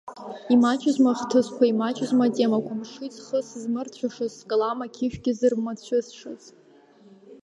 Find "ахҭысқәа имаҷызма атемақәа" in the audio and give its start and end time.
1.13-2.79